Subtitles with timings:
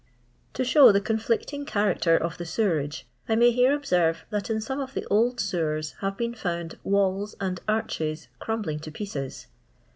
[0.55, 4.59] To show the conflicting character of the sewer age, I may here observe that in
[4.59, 9.45] some of the old sewers have been found walls and arches crumbling to pieces.